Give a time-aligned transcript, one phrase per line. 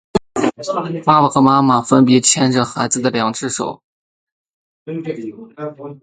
[1.05, 3.83] 爸爸和妈妈分别牵着孩子的两只手